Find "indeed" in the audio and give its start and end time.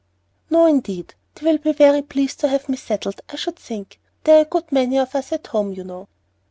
0.65-1.13